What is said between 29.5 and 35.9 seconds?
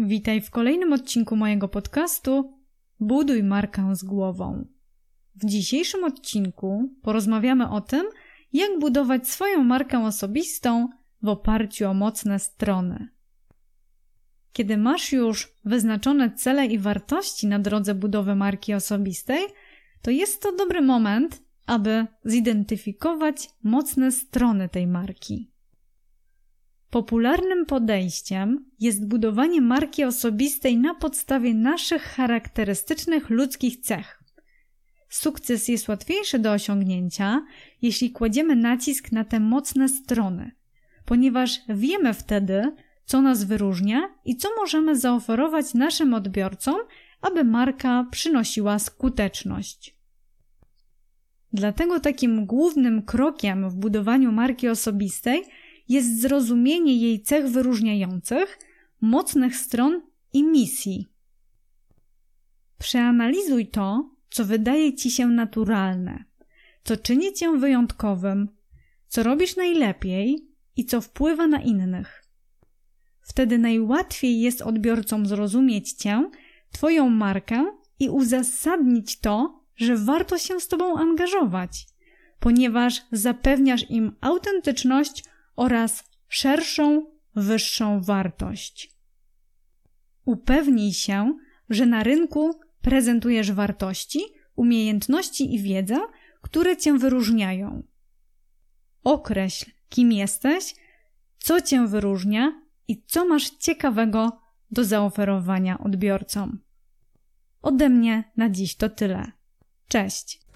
marki osobistej na podstawie naszych charakterystycznych ludzkich cech. Sukces jest